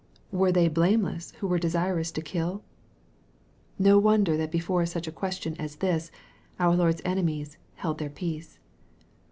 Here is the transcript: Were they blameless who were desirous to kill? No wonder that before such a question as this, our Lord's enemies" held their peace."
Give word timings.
Were 0.31 0.51
they 0.51 0.67
blameless 0.67 1.29
who 1.33 1.47
were 1.47 1.59
desirous 1.59 2.09
to 2.13 2.23
kill? 2.23 2.63
No 3.77 3.99
wonder 3.99 4.35
that 4.35 4.49
before 4.49 4.83
such 4.87 5.05
a 5.07 5.11
question 5.11 5.55
as 5.59 5.75
this, 5.75 6.09
our 6.59 6.75
Lord's 6.75 7.03
enemies" 7.05 7.59
held 7.75 7.99
their 7.99 8.09
peace." 8.09 8.57